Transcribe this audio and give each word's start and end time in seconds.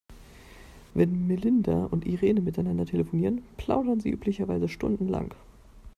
Wenn 0.95 1.27
Melinda 1.27 1.85
und 1.85 2.07
Irene 2.07 2.41
miteinander 2.41 2.87
telefonieren, 2.87 3.43
plaudern 3.57 3.99
sie 3.99 4.09
üblicherweise 4.09 4.67
stundenlang. 4.67 5.35